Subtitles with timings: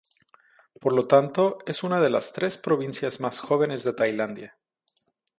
[0.79, 4.57] Por lo tanto, es una de las tres provincias más jóvenes de Tailandia.